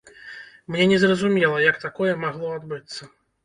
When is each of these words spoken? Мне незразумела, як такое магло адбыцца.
Мне 0.75 0.87
незразумела, 0.93 1.61
як 1.67 1.79
такое 1.87 2.17
магло 2.27 2.47
адбыцца. 2.59 3.15